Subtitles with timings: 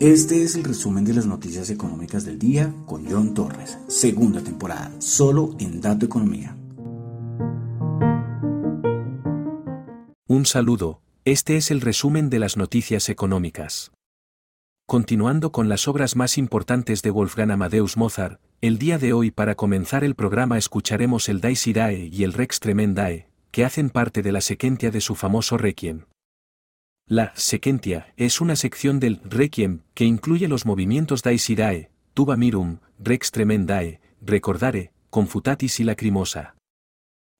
[0.00, 4.92] Este es el resumen de las noticias económicas del día con John Torres, segunda temporada,
[5.00, 6.56] solo en Dato Economía.
[10.28, 13.90] Un saludo, este es el resumen de las noticias económicas.
[14.86, 19.56] Continuando con las obras más importantes de Wolfgang Amadeus Mozart, el día de hoy para
[19.56, 23.27] comenzar el programa escucharemos el Dies Irae y el Rex Tremendae,
[23.58, 26.04] que hacen parte de la sequentia de su famoso Requiem.
[27.08, 32.78] La sequentia es una sección del Requiem que incluye los movimientos Dies Irae, Tuba Mirum,
[33.00, 36.54] Rex Tremendae, Recordare, Confutatis y Lacrimosa.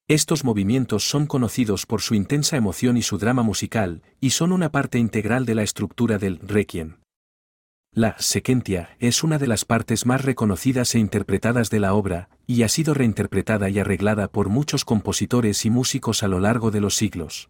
[0.08, 4.72] Estos movimientos son conocidos por su intensa emoción y su drama musical, y son una
[4.72, 6.96] parte integral de la estructura del Requiem.
[7.92, 12.62] La sequentia es una de las partes más reconocidas e interpretadas de la obra, y
[12.62, 16.94] ha sido reinterpretada y arreglada por muchos compositores y músicos a lo largo de los
[16.94, 17.48] siglos.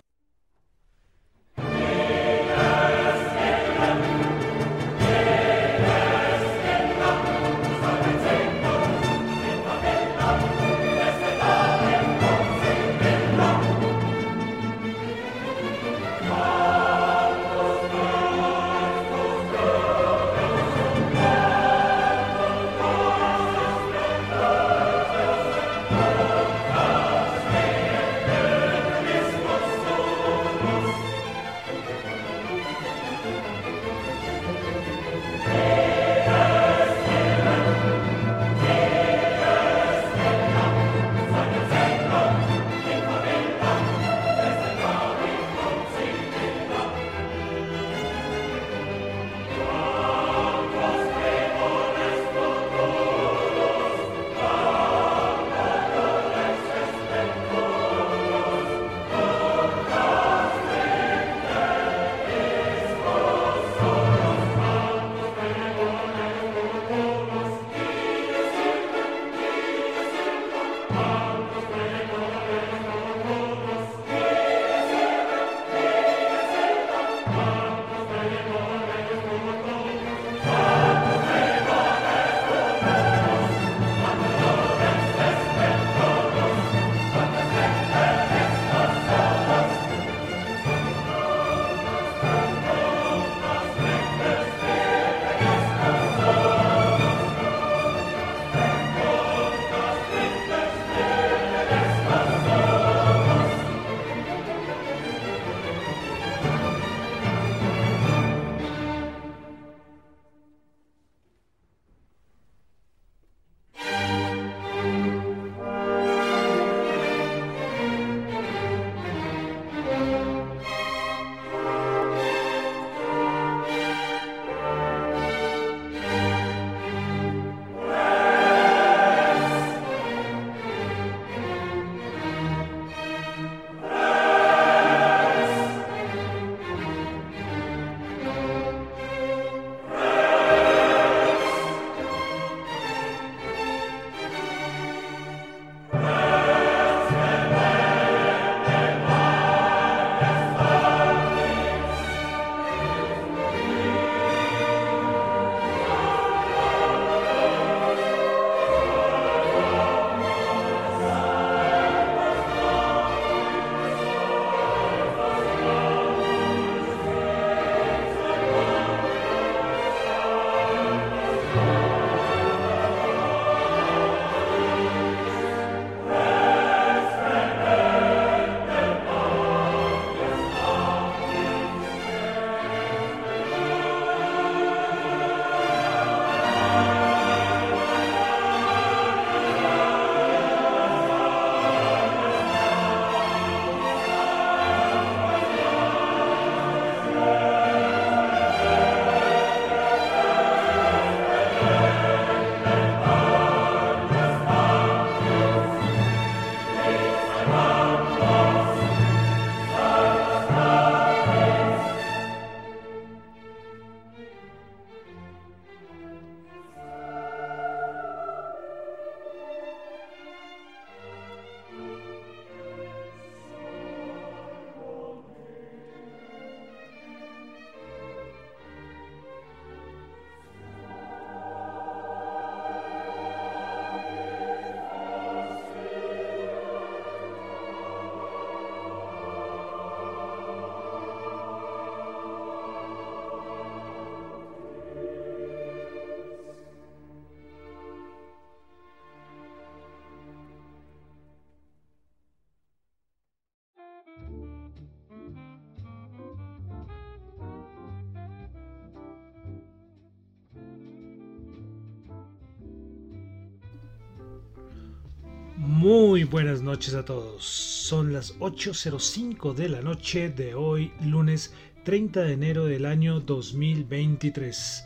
[266.31, 267.45] Buenas noches a todos.
[267.45, 271.55] Son las 8.05 de la noche de hoy, lunes
[271.85, 274.85] 30 de enero del año 2023.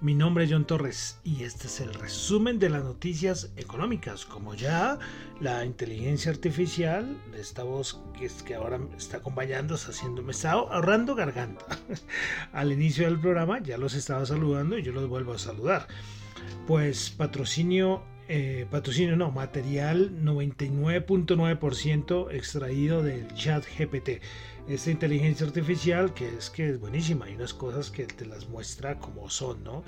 [0.00, 4.26] Mi nombre es John Torres y este es el resumen de las noticias económicas.
[4.26, 4.98] Como ya
[5.40, 10.32] la inteligencia artificial, esta voz que, es, que ahora me está acompañando, está haciendo, me
[10.32, 11.64] está ahorrando garganta.
[12.52, 15.88] Al inicio del programa ya los estaba saludando y yo los vuelvo a saludar.
[16.66, 24.20] Pues patrocinio eh, patrocinio no, material 99.9% extraído del chat GPT.
[24.68, 28.98] Esta inteligencia artificial que es que es buenísima, hay unas cosas que te las muestra
[28.98, 29.84] como son, ¿no?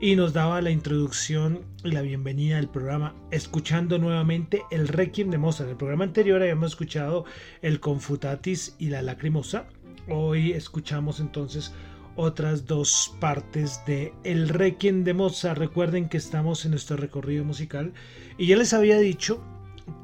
[0.00, 5.38] Y nos daba la introducción y la bienvenida al programa, escuchando nuevamente el Requiem de
[5.38, 5.66] Mozart.
[5.66, 7.24] En el programa anterior habíamos escuchado
[7.62, 9.66] el Confutatis y la Lacrimosa.
[10.08, 11.72] Hoy escuchamos entonces
[12.16, 15.58] otras dos partes de El Requiem de Mozart.
[15.58, 17.92] Recuerden que estamos en nuestro recorrido musical
[18.38, 19.42] y ya les había dicho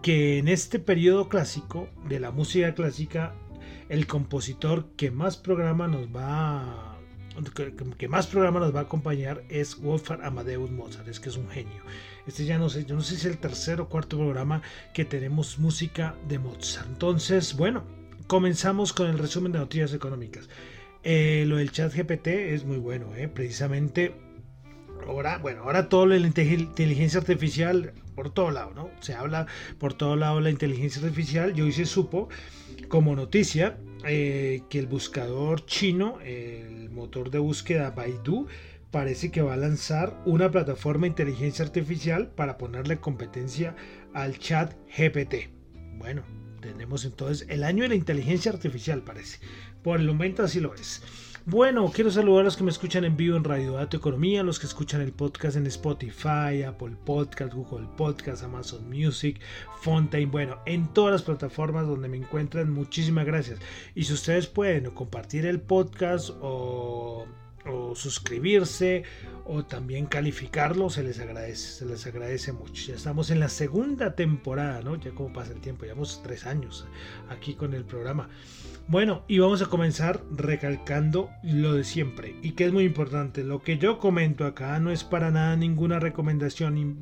[0.02, 3.34] que en este periodo clásico de la música clásica
[3.88, 6.94] el compositor que más programa nos va
[7.96, 11.48] que, más programa nos va a acompañar es Wolfgang Amadeus Mozart, es que es un
[11.48, 11.82] genio.
[12.26, 14.60] Este ya no sé, yo no sé si es el tercer o cuarto programa
[14.92, 16.88] que tenemos música de Mozart.
[16.88, 17.84] Entonces, bueno,
[18.26, 20.48] comenzamos con el resumen de noticias económicas.
[21.10, 23.28] Eh, lo del chat GPT es muy bueno, ¿eh?
[23.28, 24.14] precisamente
[25.06, 28.90] ahora, bueno, ahora todo la inteligencia artificial por todo lado, ¿no?
[29.00, 29.46] Se habla
[29.78, 31.54] por todo lado la inteligencia artificial.
[31.54, 32.28] Yo hoy se supo
[32.88, 38.46] como noticia eh, que el buscador chino, el motor de búsqueda Baidu,
[38.90, 43.74] parece que va a lanzar una plataforma de inteligencia artificial para ponerle competencia
[44.12, 45.48] al chat GPT.
[45.96, 46.22] Bueno,
[46.60, 49.38] tenemos entonces el año de la inteligencia artificial, parece.
[49.88, 51.02] Por el momento así lo es.
[51.46, 54.58] Bueno, quiero saludar a los que me escuchan en vivo en Radio Dato Economía, los
[54.58, 59.40] que escuchan el podcast en Spotify, Apple Podcast, Google Podcast, Amazon Music,
[59.80, 63.60] Fontaine, bueno, en todas las plataformas donde me encuentran, muchísimas gracias.
[63.94, 67.26] Y si ustedes pueden compartir el podcast o
[67.66, 69.04] o suscribirse
[69.44, 72.88] o también calificarlo, se les agradece, se les agradece mucho.
[72.88, 74.96] Ya estamos en la segunda temporada, ¿no?
[74.96, 76.86] Ya como pasa el tiempo, llevamos tres años
[77.28, 78.28] aquí con el programa.
[78.88, 83.44] Bueno, y vamos a comenzar recalcando lo de siempre y que es muy importante.
[83.44, 86.98] Lo que yo comento acá no es para nada ninguna recomendación,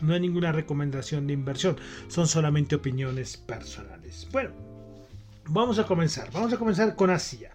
[0.00, 1.76] no hay ninguna recomendación de inversión,
[2.08, 4.28] son solamente opiniones personales.
[4.32, 4.52] Bueno,
[5.48, 6.30] vamos a comenzar.
[6.32, 7.50] Vamos a comenzar con Asia.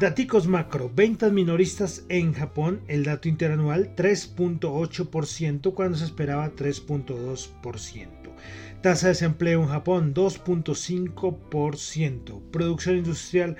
[0.00, 8.08] Daticos macro, ventas minoristas en Japón, el dato interanual 3.8% cuando se esperaba 3.2%.
[8.82, 12.42] Tasa de desempleo en Japón 2.5%.
[12.50, 13.56] Producción industrial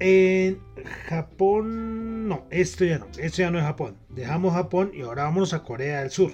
[0.00, 0.58] en
[1.06, 3.98] Japón, no, esto ya no, esto ya no es Japón.
[4.08, 6.32] Dejamos Japón y ahora vamos a Corea del Sur,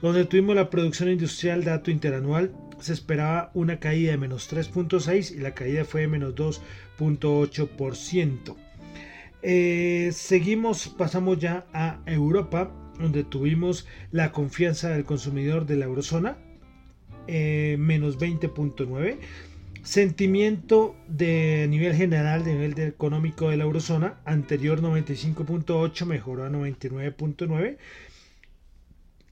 [0.00, 2.54] donde tuvimos la producción industrial dato interanual.
[2.78, 8.65] Se esperaba una caída de menos 3.6 y la caída fue de menos 2.8%.
[9.42, 16.38] Eh, seguimos, pasamos ya a Europa, donde tuvimos la confianza del consumidor de la eurozona,
[17.28, 19.18] eh, menos 20.9.
[19.82, 27.76] Sentimiento de nivel general, de nivel económico de la eurozona, anterior 95.8 mejoró a 99.9.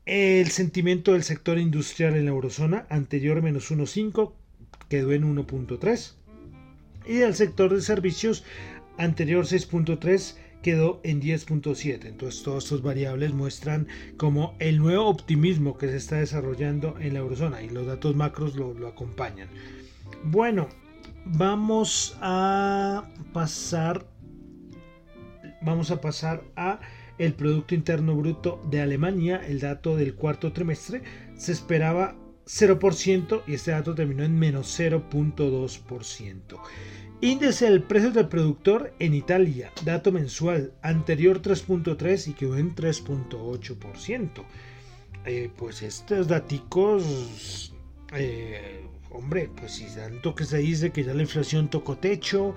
[0.06, 4.32] El sentimiento del sector industrial en la eurozona, anterior menos 1.5,
[4.88, 6.14] quedó en 1.3.
[7.06, 8.44] Y el sector de servicios,
[8.98, 12.06] anterior 6.3 quedó en 10.7.
[12.06, 13.86] Entonces todas estas variables muestran
[14.16, 18.56] como el nuevo optimismo que se está desarrollando en la eurozona y los datos macros
[18.56, 19.48] lo, lo acompañan.
[20.24, 20.68] Bueno,
[21.24, 24.06] vamos a pasar
[25.64, 26.80] vamos a pasar a
[27.18, 31.02] el producto interno bruto de Alemania, el dato del cuarto trimestre
[31.36, 36.58] se esperaba 0% y este dato terminó en menos 0.2%.
[37.24, 44.44] Índice del precio del productor en Italia, dato mensual, anterior 3.3 y quedó en 3.8%.
[45.24, 47.72] Eh, pues estos daticos,
[48.12, 52.54] eh, hombre, pues si tanto que se dice que ya la inflación tocó techo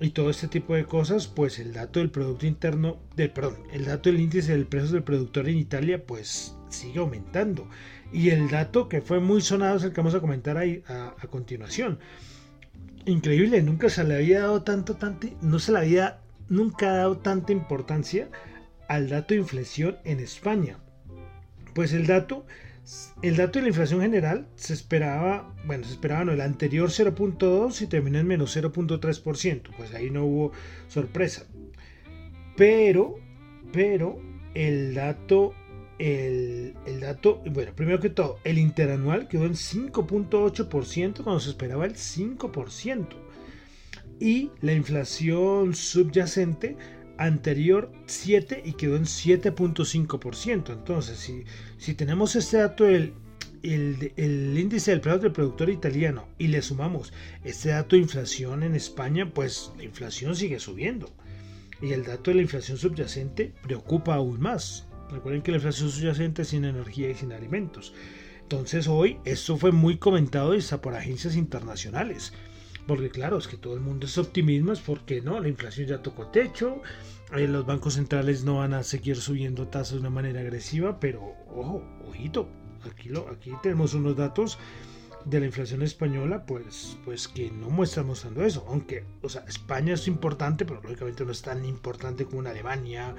[0.00, 3.84] y todo este tipo de cosas, pues el dato del Producto Interno, del, perdón, el
[3.84, 7.68] dato del índice del precio del productor en Italia, pues sigue aumentando.
[8.12, 11.14] Y el dato que fue muy sonado es el que vamos a comentar ahí a,
[11.20, 12.00] a continuación
[13.06, 16.18] increíble, nunca se le había dado tanto, tanto, no se le había
[16.48, 18.28] nunca dado tanta importancia
[18.88, 20.78] al dato de inflación en España.
[21.74, 22.44] Pues el dato,
[23.22, 27.80] el dato de la inflación general se esperaba, bueno, se esperaba no, el anterior 0.2
[27.80, 30.52] y terminó en menos 0.3%, pues ahí no hubo
[30.88, 31.46] sorpresa.
[32.56, 33.16] Pero,
[33.72, 34.20] pero
[34.54, 35.54] el dato
[36.02, 41.94] el, dato, bueno, primero que todo, el interanual quedó en 5.8% cuando se esperaba el
[41.94, 43.06] 5%.
[44.18, 46.76] Y la inflación subyacente
[47.18, 50.72] anterior 7 y quedó en 7.5%.
[50.72, 51.44] Entonces, si,
[51.78, 53.14] si tenemos este dato del
[53.62, 57.12] el, el, índice del precio del productor italiano y le sumamos
[57.44, 61.08] este dato de inflación en España, pues la inflación sigue subiendo.
[61.80, 64.88] Y el dato de la inflación subyacente preocupa aún más.
[65.10, 67.92] Recuerden que la inflación subyacente es sin energía y sin alimentos.
[68.42, 72.32] Entonces hoy esto fue muy comentado por agencias internacionales.
[72.86, 76.02] Porque claro, es que todo el mundo es optimismo, es porque no, la inflación ya
[76.02, 76.82] tocó techo,
[77.34, 81.22] eh, los bancos centrales no van a seguir subiendo tasas de una manera agresiva, pero
[81.48, 82.48] ojo, ojito,
[82.90, 84.58] aquí, lo, aquí tenemos unos datos
[85.24, 88.64] de la inflación española, pues, pues que no muestran mostrando eso.
[88.68, 93.14] Aunque, o sea, España es importante, pero lógicamente no es tan importante como una Alemania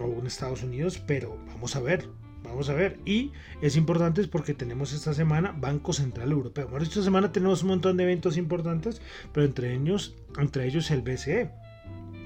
[0.00, 2.08] o un Estados Unidos, pero vamos a ver,
[2.44, 2.98] Vamos a ver.
[3.04, 6.68] Y es importante porque tenemos esta semana Banco Central Europeo.
[6.68, 9.02] Bueno, esta semana tenemos un montón de eventos importantes,
[9.32, 11.50] pero entre ellos, entre ellos el BCE.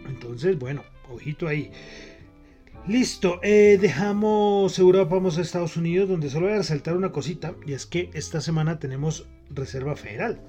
[0.06, 1.72] Entonces, bueno, ojito ahí.
[2.88, 7.54] Listo, eh, dejamos Europa, vamos a Estados Unidos, donde solo voy a resaltar una cosita,
[7.64, 10.40] y es que esta semana tenemos Reserva Federal.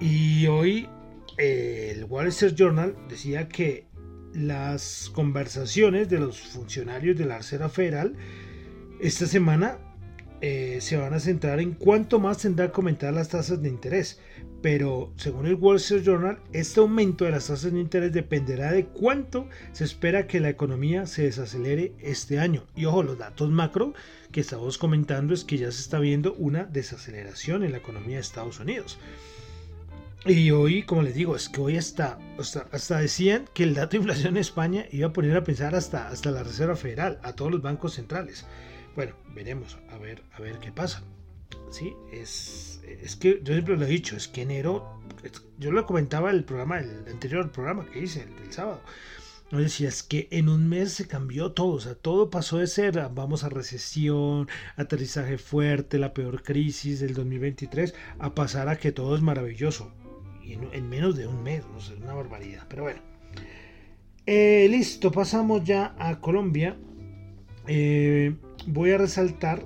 [0.00, 0.88] Y hoy
[1.36, 3.84] el Wall Street Journal decía que
[4.32, 8.14] las conversaciones de los funcionarios de la Reserva Federal
[8.98, 9.78] esta semana
[10.44, 14.18] eh, se van a centrar en cuánto más tendrá que aumentar las tasas de interés.
[14.60, 18.86] Pero según el Wall Street Journal, este aumento de las tasas de interés dependerá de
[18.86, 22.64] cuánto se espera que la economía se desacelere este año.
[22.74, 23.94] Y ojo, los datos macro
[24.32, 28.22] que estamos comentando es que ya se está viendo una desaceleración en la economía de
[28.22, 28.98] Estados Unidos.
[30.24, 32.18] Y hoy, como les digo, es que hoy hasta,
[32.72, 36.08] hasta, decían que el dato de inflación en España iba a poner a pensar hasta,
[36.08, 38.44] hasta la Reserva Federal, a todos los bancos centrales.
[38.94, 41.02] Bueno, veremos, a ver, a ver qué pasa.
[41.70, 45.00] Sí, es, es que yo siempre lo he dicho, es que enero,
[45.58, 48.82] yo lo comentaba el programa, el anterior programa que hice, el sábado.
[49.50, 52.66] No decía, es que en un mes se cambió todo, o sea, todo pasó de
[52.66, 58.92] ser, vamos a recesión, aterrizaje fuerte, la peor crisis del 2023, a pasar a que
[58.92, 59.92] todo es maravilloso.
[60.42, 62.66] Y en, menos de un mes, no sé, una barbaridad.
[62.68, 63.00] Pero bueno.
[64.24, 66.76] Eh, listo, pasamos ya a Colombia.
[67.66, 68.34] Eh,
[68.66, 69.62] voy a resaltar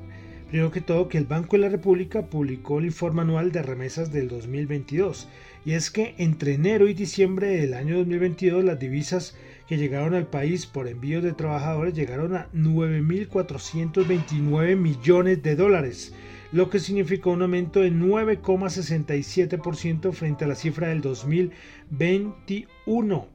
[0.49, 4.13] primero que todo que el Banco de la República publicó el informe anual de remesas
[4.13, 5.29] del 2022
[5.65, 10.29] y es que entre enero y diciembre del año 2022 las divisas que llegaron al
[10.29, 16.15] país por envíos de trabajadores llegaron a 9.429 millones de dólares,
[16.53, 23.27] lo que significó un aumento de 9,67% frente a la cifra del 2021.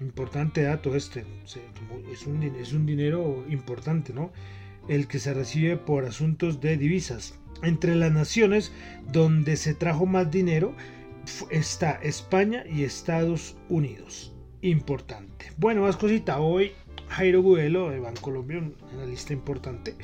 [0.00, 1.24] Importante dato este,
[2.12, 4.30] es un, dinero importante, ¿no?
[4.88, 7.38] El que se recibe por asuntos de divisas.
[7.62, 8.72] Entre las naciones
[9.12, 10.74] donde se trajo más dinero
[11.50, 14.34] está España y Estados Unidos.
[14.62, 15.52] Importante.
[15.56, 16.40] Bueno, más cosita.
[16.40, 16.72] Hoy
[17.08, 19.96] Jairo Gudelo de Bancolombia, un analista importante,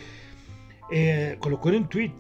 [0.91, 2.13] eh, colocó en un tweet.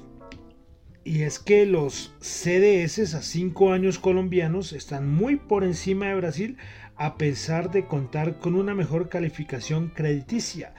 [1.07, 6.57] Y es que los CDS a 5 años colombianos están muy por encima de Brasil
[6.97, 10.75] a pesar de contar con una mejor calificación crediticia.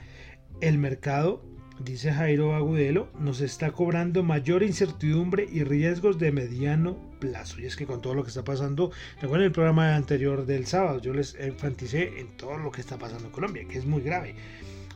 [0.60, 1.44] El mercado
[1.78, 7.60] dice Jairo Agudelo, nos está cobrando mayor incertidumbre y riesgos de mediano plazo.
[7.60, 8.90] Y es que con todo lo que está pasando,
[9.20, 13.26] recuerden el programa anterior del sábado, yo les enfaticé en todo lo que está pasando
[13.26, 14.34] en Colombia, que es muy grave.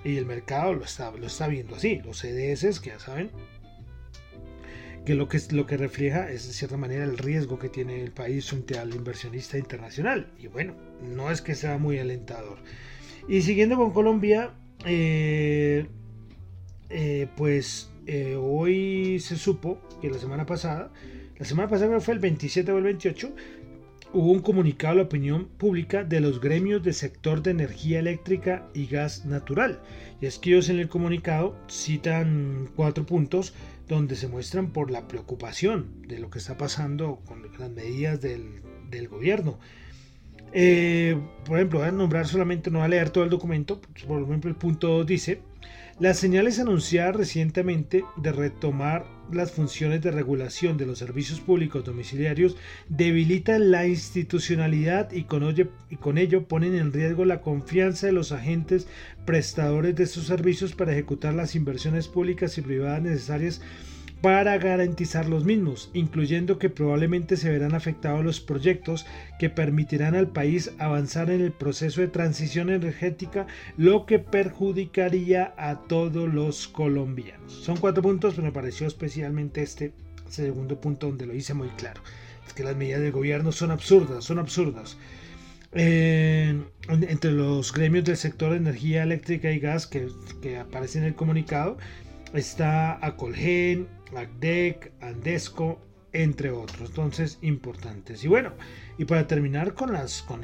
[0.05, 2.01] Y el mercado lo está, lo está viendo así.
[2.05, 3.31] Los CDS, que ya saben,
[5.05, 8.13] que lo que, lo que refleja es de cierta manera el riesgo que tiene el
[8.13, 10.33] país frente al inversionista internacional.
[10.39, 12.59] Y bueno, no es que sea muy alentador.
[13.29, 14.55] Y siguiendo con Colombia,
[14.87, 15.87] eh,
[16.91, 20.91] eh, pues eh, hoy se supo que la semana pasada,
[21.39, 23.33] la semana pasada fue el 27 o el 28,
[24.13, 28.69] hubo un comunicado a la opinión pública de los gremios del sector de energía eléctrica
[28.75, 29.81] y gas natural.
[30.21, 33.55] Y es que ellos en el comunicado citan cuatro puntos
[33.89, 38.61] donde se muestran por la preocupación de lo que está pasando con las medidas del,
[39.09, 39.59] gobierno.
[40.53, 44.23] Eh, por ejemplo, voy a nombrar solamente, no voy a leer todo el documento, por
[44.23, 45.43] ejemplo el punto dice,
[46.01, 52.57] las señales anunciadas recientemente de retomar las funciones de regulación de los servicios públicos domiciliarios
[52.89, 55.43] debilitan la institucionalidad y con,
[56.17, 58.89] ello, ponen en riesgo la confianza de los agentes
[59.27, 63.61] prestadores de estos servicios para ejecutar las inversiones públicas y privadas necesarias
[64.21, 69.07] para garantizar los mismos, incluyendo que probablemente se verán afectados los proyectos
[69.39, 73.47] que permitirán al país avanzar en el proceso de transición energética,
[73.79, 77.53] lo que perjudicaría a todos los colombianos.
[77.53, 79.93] Son cuatro puntos, pero me pareció especialmente este
[80.29, 82.03] segundo punto donde lo hice muy claro.
[82.47, 84.99] Es que las medidas del gobierno son absurdas, son absurdas.
[85.73, 90.09] Entre los gremios del sector de energía eléctrica y gas que,
[90.43, 91.79] que aparece en el comunicado
[92.35, 95.81] está Acolgen, ACDEC, Andesco,
[96.13, 96.91] entre otros.
[96.91, 98.25] Entonces, importantes.
[98.25, 98.53] Y bueno,
[98.99, 100.43] y para terminar con las, con,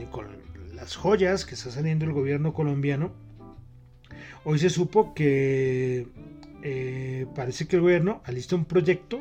[0.75, 3.13] las joyas que está saliendo el gobierno colombiano,
[4.45, 6.07] hoy se supo que
[6.63, 9.21] eh, parece que el gobierno alista un proyecto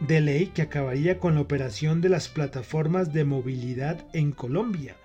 [0.00, 4.96] de ley que acabaría con la operación de las plataformas de movilidad en Colombia.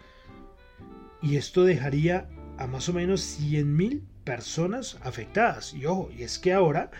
[1.22, 5.74] Y esto dejaría a más o menos 100.000 personas afectadas.
[5.74, 6.91] Y ojo, y es que ahora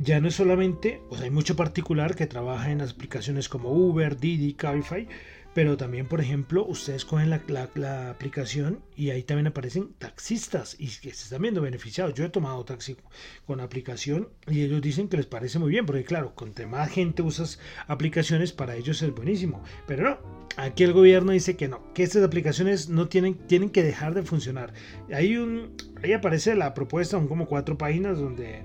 [0.00, 4.18] ya no es solamente, sea, hay mucho particular que trabaja en las aplicaciones como Uber,
[4.18, 5.08] Didi, Cabify,
[5.54, 11.12] pero también, por ejemplo, ustedes cogen la, aplicación y ahí también aparecen taxistas y que
[11.12, 12.14] se están viendo beneficiados.
[12.14, 12.96] Yo he tomado taxi
[13.44, 17.22] con aplicación y ellos dicen que les parece muy bien, porque claro, con más gente
[17.22, 19.64] usas aplicaciones, para ellos es buenísimo.
[19.88, 20.18] Pero no,
[20.56, 24.22] aquí el gobierno dice que no, que estas aplicaciones no tienen, tienen que dejar de
[24.22, 24.72] funcionar.
[25.12, 25.74] Hay un,
[26.04, 28.62] ahí aparece la propuesta, son como cuatro páginas donde...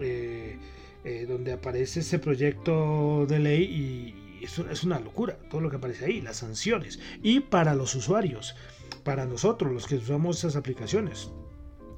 [0.00, 0.58] Eh,
[1.04, 6.06] eh, donde aparece ese proyecto de ley y, es, una locura todo lo que aparece
[6.06, 7.00] ahí, las sanciones.
[7.22, 8.56] Y para los usuarios,
[9.04, 11.30] para nosotros, los que usamos esas aplicaciones.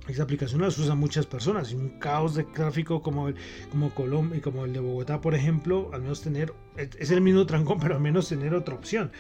[0.07, 3.37] Esas aplicaciones las usan muchas personas y un caos de tráfico como el,
[3.71, 7.79] como Colombia como el de Bogotá, por ejemplo, al menos tener, es el mismo trancón,
[7.81, 9.11] pero al menos tener otra opción.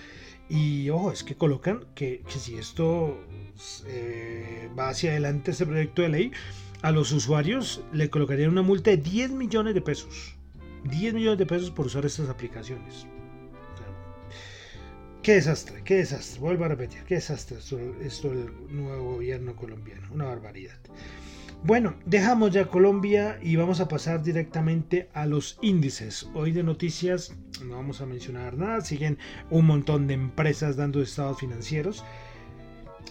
[0.49, 3.19] Y ojo, es que colocan que, si esto
[3.87, 6.33] eh, va hacia adelante, este proyecto de ley,
[6.85, 10.37] a los usuarios le colocarían una multa de 10 millones de pesos.
[10.85, 13.07] 10 millones de pesos por usar estas aplicaciones.
[15.23, 16.41] Qué desastre, qué desastre.
[16.41, 17.57] Vuelvo a repetir, qué desastre
[18.03, 20.09] esto, del nuevo gobierno colombiano.
[20.13, 20.77] Una barbaridad.
[21.63, 26.29] Bueno, dejamos ya Colombia y vamos a pasar directamente a los índices.
[26.35, 28.83] Hoy de noticias no vamos a mencionar nada.
[28.83, 29.17] Siguen
[29.49, 32.05] un montón de empresas dando estados financieros.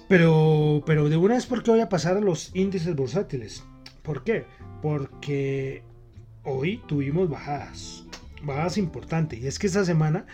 [0.08, 3.64] Pero, pero de una vez, ¿por qué voy a pasar a los índices bursátiles?
[4.02, 4.46] ¿Por qué?
[4.82, 5.84] Porque
[6.44, 8.04] hoy tuvimos bajadas.
[8.44, 9.40] Bajadas importantes.
[9.40, 10.26] Y es que esta semana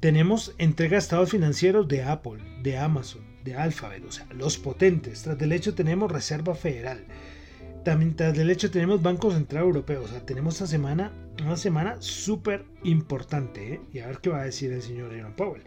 [0.00, 5.22] tenemos entrega de estados financieros de Apple, de Amazon, de Alphabet, o sea, los potentes.
[5.22, 7.04] Tras del hecho tenemos Reserva Federal.
[7.84, 10.02] También tras del hecho tenemos Banco Central Europeo.
[10.02, 13.74] O sea, tenemos esta semana una semana súper importante.
[13.74, 13.80] ¿eh?
[13.92, 15.62] Y a ver qué va a decir el señor Jerome Powell.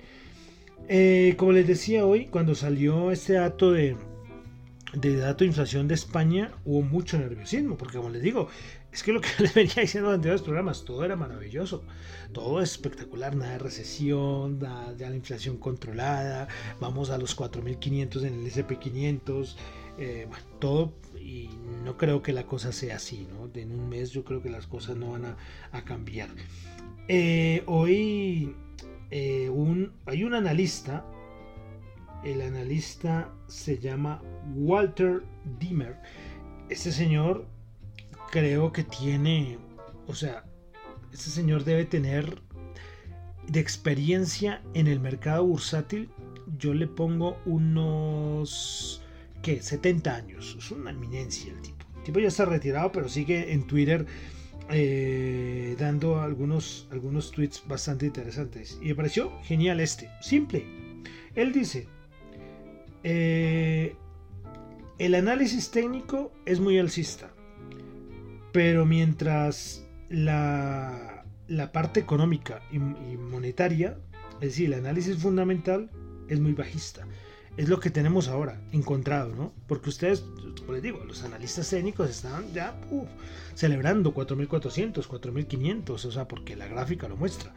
[0.89, 3.97] Eh, como les decía hoy, cuando salió este dato de,
[4.93, 7.77] de dato de inflación de España, hubo mucho nerviosismo.
[7.77, 8.47] Porque como les digo,
[8.91, 11.83] es que lo que les venía diciendo en los anteriores programas, todo era maravilloso,
[12.33, 16.47] todo es espectacular, nada de recesión, nada, ya la inflación controlada,
[16.79, 19.55] vamos a los 4.500 en el SP500,
[19.99, 20.27] eh,
[20.59, 21.49] todo, y
[21.83, 23.49] no creo que la cosa sea así, ¿no?
[23.59, 26.29] En un mes yo creo que las cosas no van a, cambiar.
[27.07, 28.55] Eh, hoy
[29.11, 31.05] eh, un, hay un analista,
[32.23, 34.21] el analista se llama
[34.55, 35.23] Walter
[35.59, 35.97] Dimmer,
[36.69, 37.45] este señor
[38.31, 39.57] creo que tiene,
[40.07, 40.43] o sea,
[41.13, 42.41] este señor debe tener
[43.47, 46.09] de experiencia en el mercado bursátil,
[46.57, 49.01] yo le pongo unos,
[49.41, 49.61] ¿qué?
[49.61, 50.55] 70 años.
[50.57, 51.85] Es una eminencia el tipo.
[51.97, 54.05] El tipo ya está retirado, pero sigue en Twitter
[54.69, 58.77] eh, dando algunos, algunos tweets bastante interesantes.
[58.81, 60.09] Y me pareció genial este.
[60.21, 60.65] Simple.
[61.35, 61.87] Él dice,
[63.03, 63.95] eh,
[64.97, 67.31] el análisis técnico es muy alcista.
[68.51, 71.23] Pero mientras la,
[71.71, 73.97] parte económica y, monetaria,
[74.35, 75.89] es decir, el análisis fundamental,
[76.27, 77.05] es muy bajista.
[77.57, 79.51] Es lo que tenemos ahora encontrado, ¿no?
[79.67, 80.23] Porque ustedes,
[80.59, 82.79] como les digo, los analistas técnicos están ya
[83.55, 87.53] celebrando 4.400, 4.500, o sea, porque la gráfica lo muestra.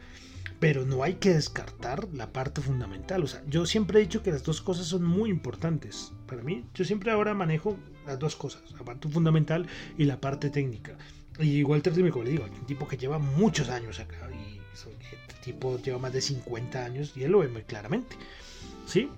[0.58, 3.22] Pero no hay que descartar la parte fundamental.
[3.22, 6.12] O sea, yo siempre he dicho que las dos cosas son muy importantes.
[6.26, 9.66] Para mí, yo siempre ahora manejo las dos cosas, la parte fundamental
[9.98, 10.96] y la parte técnica.
[11.38, 15.78] Y Walter como le digo, un tipo que lleva muchos años acá y este tipo
[15.78, 18.16] lleva más de 50 años y él lo ve muy claramente.
[18.86, 19.10] ¿Sí?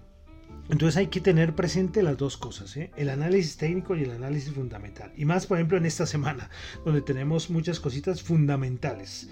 [0.69, 2.91] Entonces hay que tener presente las dos cosas, ¿eh?
[2.97, 5.12] el análisis técnico y el análisis fundamental.
[5.17, 6.49] Y más, por ejemplo, en esta semana,
[6.85, 9.29] donde tenemos muchas cositas fundamentales.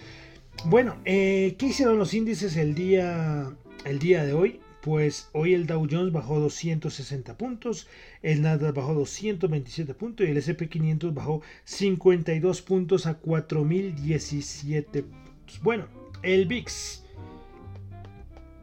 [0.67, 3.51] Bueno, eh, ¿qué hicieron los índices el día,
[3.85, 4.61] el día de hoy?
[4.83, 7.87] Pues hoy el Dow Jones bajó 260 puntos,
[8.23, 15.61] el Nasdaq bajó 227 puntos y el SP500 bajó 52 puntos a 4017 puntos.
[15.63, 15.87] Bueno,
[16.23, 17.05] el VIX.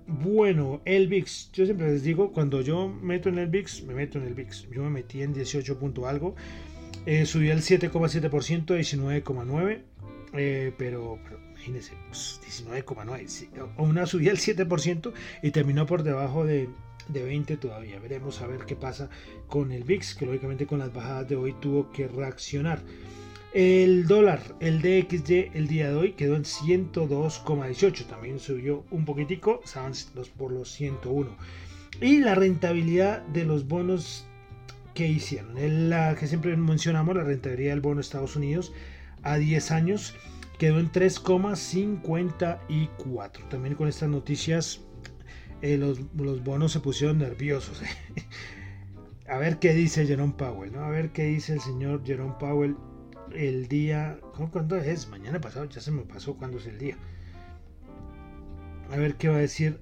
[0.07, 1.51] Bueno, el VIX.
[1.51, 4.69] Yo siempre les digo, cuando yo meto en el VIX, me meto en el VIX.
[4.71, 6.35] Yo me metí en 18 punto algo.
[7.05, 9.81] Eh, subió el 7,7%, 19,9%.
[10.33, 13.05] Eh, pero, pero imagínense, 19,9.
[13.05, 15.11] Pues, o una subida del 7%
[15.43, 16.69] y terminó por debajo de,
[17.09, 17.99] de 20 todavía.
[17.99, 19.09] Veremos a ver qué pasa
[19.47, 22.81] con el VIX, que lógicamente con las bajadas de hoy tuvo que reaccionar.
[23.53, 28.05] El dólar, el DXY, el día de hoy quedó en 102,18.
[28.05, 29.93] También subió un poquitico, estaban
[30.37, 31.29] por los 101.
[32.01, 34.25] Y la rentabilidad de los bonos
[34.93, 35.55] que hicieron.
[35.89, 38.73] La que siempre mencionamos, la rentabilidad del bono de Estados Unidos
[39.23, 40.13] a 10 años
[40.57, 43.49] quedó en 3,54.
[43.49, 44.81] También con estas noticias
[45.61, 45.99] eh, los,
[46.43, 47.81] bonos se pusieron nerviosos.
[49.29, 50.83] a ver qué dice Jerome Powell, ¿no?
[50.83, 52.75] A ver qué dice el señor Jerome Powell
[53.33, 54.19] el día...
[54.51, 55.07] ¿Cuándo es?
[55.07, 56.97] Mañana pasado, ya se me pasó cuándo es el día.
[58.91, 59.79] A ver qué va a decir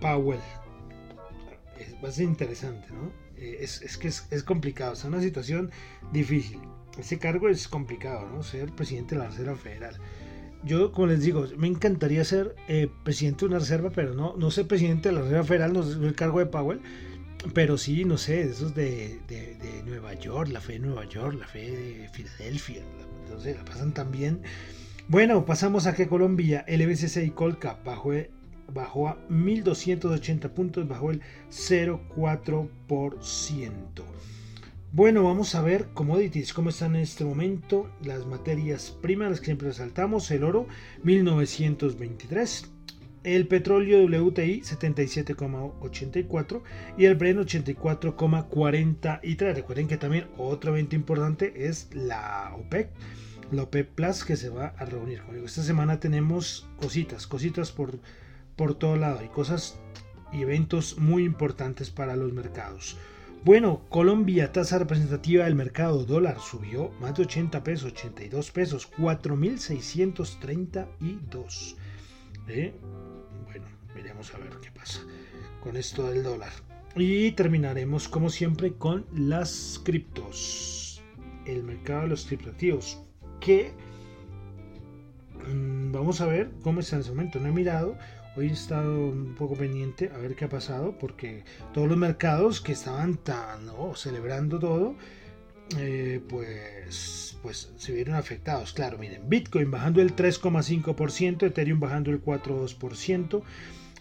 [0.00, 0.40] Powell.
[2.02, 3.10] va a ser interesante, ¿no?
[3.36, 5.70] Eh, es, que es, es complicado, es una situación
[6.12, 6.60] difícil
[6.98, 8.42] ese cargo es complicado, ¿no?
[8.42, 9.96] Ser presidente de la Reserva Federal.
[10.64, 14.50] Yo, como les digo, me encantaría ser eh, presidente de una reserva, pero no, no
[14.50, 16.80] ser presidente de la Reserva Federal, no es el cargo de Powell,
[17.52, 21.46] pero sí, no sé, esos de, de, Nueva York, la fe de Nueva York, la
[21.46, 22.82] fe de Filadelfia,
[23.24, 24.40] entonces la pasan también.
[25.08, 28.12] Bueno, pasamos a que Colombia, el y Colca bajó,
[28.72, 33.80] bajó a 1280 puntos, bajó el 0,4%.
[34.92, 39.46] Bueno, vamos a ver commodities, cómo están en este momento las materias primas, las que
[39.46, 40.68] siempre resaltamos, el oro
[41.02, 42.70] 1923,
[43.24, 46.62] el petróleo WTI 77,84
[46.96, 49.54] y el Bren 84,43.
[49.54, 52.90] Recuerden que también otro evento importante es la OPEC,
[53.50, 55.22] la OPEC Plus que se va a reunir.
[55.44, 57.98] Esta semana tenemos cositas, cositas por,
[58.56, 59.78] por todo lado, hay cosas
[60.32, 62.96] y eventos muy importantes para los mercados.
[63.44, 71.76] Bueno, Colombia, tasa representativa del mercado dólar subió más de 80 pesos, 82 pesos, 4.632.
[72.48, 72.74] ¿Eh?
[73.44, 75.00] Bueno, veremos a ver qué pasa
[75.62, 76.52] con esto del dólar.
[76.96, 81.02] Y terminaremos como siempre con las criptos.
[81.46, 83.00] El mercado de los criptoactivos.
[83.40, 83.72] Que
[85.48, 87.40] mm, vamos a ver cómo está en ese momento.
[87.40, 87.98] No he mirado.
[88.36, 92.60] Hoy he estado un poco pendiente a ver qué ha pasado porque todos los mercados
[92.60, 94.96] que estaban tan celebrando todo,
[95.78, 98.72] eh, pues, pues se vieron afectados.
[98.72, 103.42] Claro, miren, Bitcoin bajando el 3,5%, Ethereum bajando el 4,2%.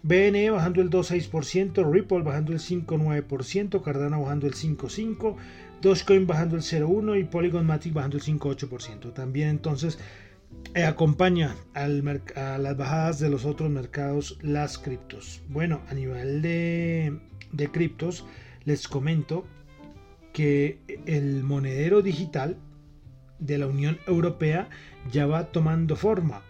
[0.06, 5.38] BNE bajando el 2,6%, Ripple bajando el 5,9%, Cardano bajando el 5,5%,
[5.82, 9.14] Dogecoin bajando el 0,1% y Polygon Matic bajando el 5,8%.
[9.14, 10.00] También entonces
[10.76, 15.42] eh, acompaña a las bajadas de los otros mercados las criptos.
[15.48, 17.20] Bueno, a nivel de,
[17.54, 18.26] de criptos,
[18.66, 19.46] les comento
[20.34, 22.58] que el monedero digital
[23.40, 24.70] de la Unión Europea
[25.12, 26.42] ya va tomando forma.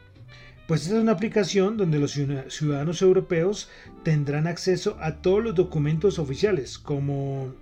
[0.68, 3.70] Pues esta es una aplicación donde los ciudadanos europeos
[4.04, 7.54] tendrán acceso a todos los documentos oficiales, como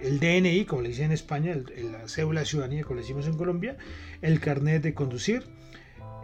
[0.00, 3.36] el DNI, como le dicen en España, la cédula de ciudadanía, como le decimos en
[3.36, 3.76] Colombia,
[4.22, 5.44] el carnet de conducir,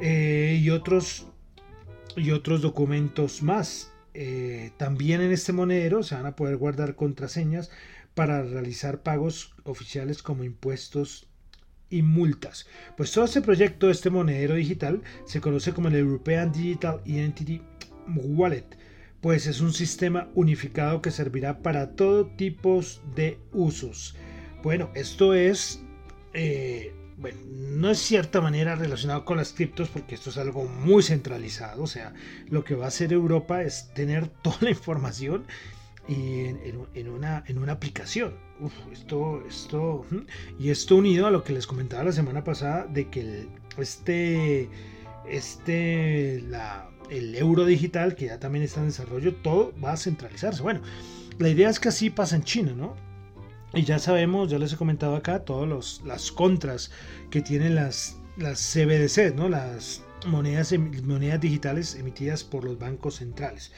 [0.01, 1.27] eh, y, otros,
[2.17, 3.93] y otros documentos más.
[4.15, 7.71] Eh, también en este monedero se van a poder guardar contraseñas
[8.19, 11.29] para realizar pagos oficiales como impuestos
[11.89, 12.67] y multas.
[12.97, 17.63] Pues todo este proyecto, este monedero digital, se conoce como el European Digital Identity
[18.09, 18.77] Wallet,
[19.21, 22.81] pues es un sistema unificado que servirá para todo tipo
[23.15, 24.17] de usos.
[24.65, 25.81] Bueno, esto es
[26.35, 31.05] eh, bueno, no es cierta manera relacionado con las criptos porque esto es algo muy
[31.05, 32.15] centralizado, o sea,
[32.49, 35.45] lo que va a hacer Europa es tener toda la información
[36.09, 38.35] en, una, en una aplicación.
[38.93, 40.07] esto, esto,
[40.59, 44.69] y esto unido a lo que les comentaba la semana pasada de que este,
[45.29, 50.63] este, la, el euro digital que ya también está en desarrollo, todo va a centralizarse.
[50.63, 50.81] Bueno,
[51.39, 52.97] la idea es que así pasa en China, ¿no?
[53.75, 56.91] Y ya sabemos, ya les he comentado acá, todas las contras
[57.31, 59.49] que tienen las, las CBDC, ¿no?
[59.49, 63.73] las monedas, monedas digitales emitidas por los bancos centrales.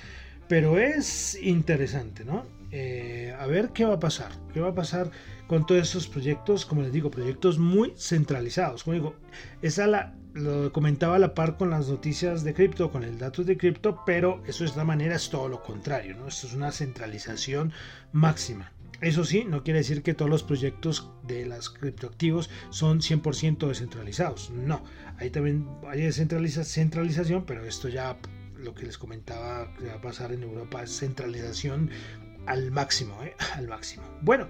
[0.50, 2.44] Pero es interesante, ¿no?
[2.72, 5.12] Eh, a ver qué va a pasar, qué va a pasar
[5.46, 8.82] con todos estos proyectos, como les digo, proyectos muy centralizados.
[8.82, 9.14] Como digo,
[9.62, 13.44] esa la, lo comentaba a la par con las noticias de cripto, con el dato
[13.44, 16.26] de cripto, pero eso de esta manera es todo lo contrario, ¿no?
[16.26, 17.72] Esto es una centralización
[18.10, 18.72] máxima.
[19.00, 24.50] Eso sí, no quiere decir que todos los proyectos de las criptoactivos son 100% descentralizados.
[24.50, 24.82] No,
[25.16, 28.18] ahí también hay descentralización, pero esto ya
[28.62, 31.90] lo que les comentaba que va a pasar en Europa es centralización
[32.46, 33.35] al máximo, ¿eh?
[33.57, 34.05] al máximo.
[34.23, 34.49] Bueno,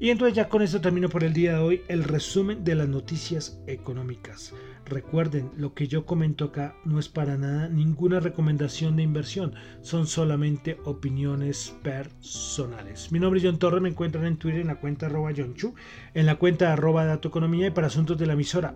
[0.00, 2.88] y entonces ya con esto termino por el día de hoy el resumen de las
[2.88, 4.52] noticias económicas.
[4.84, 10.06] Recuerden, lo que yo comento acá no es para nada ninguna recomendación de inversión, son
[10.06, 13.12] solamente opiniones personales.
[13.12, 15.74] Mi nombre es John Torres, me encuentran en Twitter en la cuenta arroba John Chu,
[16.14, 18.74] en la cuenta arroba Dato Economía y para asuntos de la emisora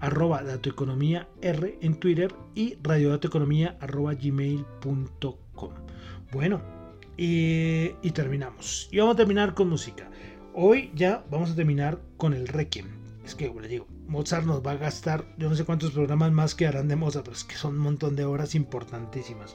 [0.00, 5.70] arroba Economía R en Twitter y radiodatoeconomía arroba gmail.com.
[6.32, 6.60] Bueno,
[7.16, 8.88] y, y terminamos.
[8.90, 10.10] Y vamos a terminar con música.
[10.54, 12.86] Hoy ya vamos a terminar con el Requiem.
[13.24, 16.32] Es que, como les digo, Mozart nos va a gastar, yo no sé cuántos programas
[16.32, 19.54] más quedarán de Mozart, pero es que son un montón de horas importantísimas.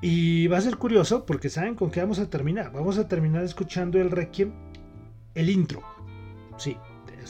[0.00, 2.72] Y va a ser curioso porque saben con qué vamos a terminar.
[2.72, 4.52] Vamos a terminar escuchando el Requiem,
[5.34, 5.82] el intro.
[6.56, 6.76] Sí,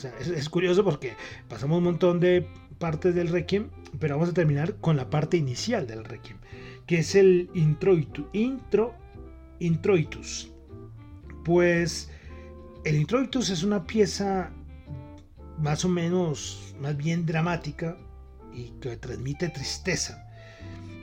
[0.05, 1.13] es, curioso porque
[1.47, 5.87] pasamos un montón de partes del Requiem, pero vamos a terminar con la parte inicial
[5.87, 6.37] del Requiem,
[6.85, 8.25] que es el introitus.
[8.33, 8.95] Intro,
[9.59, 10.51] introitus.
[11.43, 12.09] Pues
[12.85, 14.51] el introitus es una pieza
[15.57, 17.97] más o menos, más bien dramática
[18.53, 20.25] y que transmite tristeza.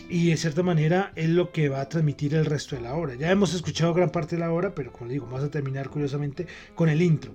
[0.09, 3.17] Y de cierta manera es lo que va a transmitir el resto de la obra.
[3.17, 6.47] Ya hemos escuchado gran parte de la obra, pero como digo, vamos a terminar curiosamente
[6.77, 7.33] con el intro.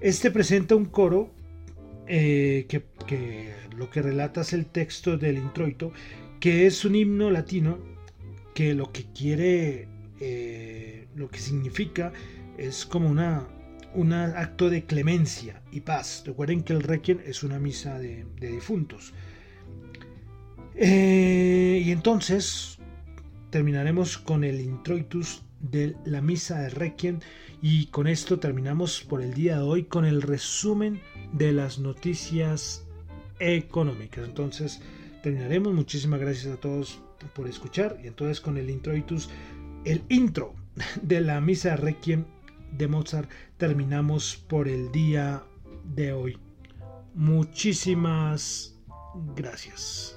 [0.00, 1.30] Este presenta un coro
[2.06, 5.92] eh, que, lo que relata es el texto del introito,
[6.38, 7.78] que es un himno latino
[8.54, 9.88] que lo que quiere,
[10.20, 12.12] eh, lo que significa
[12.58, 13.48] es como una,
[13.94, 16.22] un acto de clemencia y paz.
[16.26, 19.14] Recuerden que el requiem es una misa de, difuntos.
[20.74, 22.78] Eh, y entonces
[23.50, 27.20] terminaremos con el introitus de la misa de requiem
[27.68, 31.00] y con esto terminamos por el día de hoy con el resumen
[31.32, 32.84] de las noticias
[33.40, 34.24] económicas.
[34.24, 34.80] Entonces
[35.20, 35.74] terminaremos.
[35.74, 37.00] Muchísimas gracias a todos
[37.34, 39.30] por escuchar y entonces con el introitus,
[39.84, 40.54] el intro
[41.02, 42.24] de la misa requiem
[42.70, 45.42] de Mozart terminamos por el día
[45.96, 46.38] de hoy.
[47.16, 48.76] Muchísimas
[49.34, 50.15] gracias.